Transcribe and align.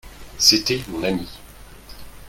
C'était 0.39 0.81
mon 0.87 1.03
ami. 1.03 1.27